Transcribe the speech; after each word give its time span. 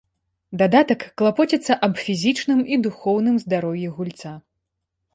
Дадатак 0.61 1.01
клапоціцца 1.23 1.77
аб 1.89 2.01
фізічным 2.05 2.59
і 2.75 2.83
духоўным 2.89 3.35
здароўі 3.47 3.89
гульца. 3.99 4.37